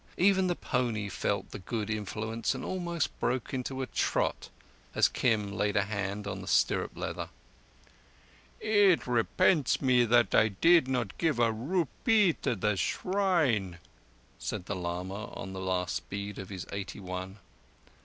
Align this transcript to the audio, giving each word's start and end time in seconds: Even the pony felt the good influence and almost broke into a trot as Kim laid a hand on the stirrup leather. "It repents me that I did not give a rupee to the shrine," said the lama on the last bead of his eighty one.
Even 0.17 0.47
the 0.47 0.55
pony 0.55 1.09
felt 1.09 1.51
the 1.51 1.59
good 1.59 1.87
influence 1.87 2.55
and 2.55 2.65
almost 2.65 3.19
broke 3.19 3.53
into 3.53 3.83
a 3.83 3.85
trot 3.85 4.49
as 4.95 5.07
Kim 5.07 5.51
laid 5.55 5.75
a 5.77 5.83
hand 5.83 6.25
on 6.25 6.41
the 6.41 6.47
stirrup 6.47 6.97
leather. 6.97 7.29
"It 8.59 9.05
repents 9.05 9.79
me 9.79 10.03
that 10.05 10.33
I 10.33 10.47
did 10.47 10.87
not 10.87 11.19
give 11.19 11.37
a 11.37 11.51
rupee 11.51 12.33
to 12.41 12.55
the 12.55 12.77
shrine," 12.77 13.77
said 14.39 14.65
the 14.65 14.75
lama 14.75 15.25
on 15.35 15.53
the 15.53 15.61
last 15.61 16.09
bead 16.09 16.39
of 16.39 16.49
his 16.49 16.65
eighty 16.71 16.99
one. 16.99 17.37